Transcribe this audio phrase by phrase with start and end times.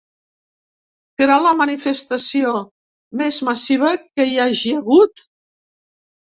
[1.21, 2.53] Serà la manifestació
[3.21, 5.27] més massiva que hi hagi hagut?